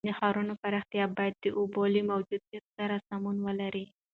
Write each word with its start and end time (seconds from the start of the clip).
د 0.07 0.09
ښارونو 0.19 0.53
پراختیا 0.61 1.05
باید 1.17 1.35
د 1.39 1.45
اوبو 1.59 1.81
له 1.93 2.01
موجودیت 2.11 2.65
سره 2.77 2.95
سمون 3.07 3.37
ولري. 3.47 3.85